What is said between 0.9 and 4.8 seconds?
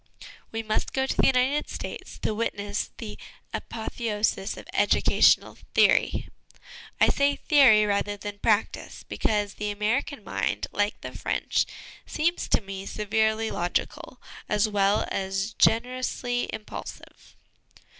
go to the United States to witness the apotheosis of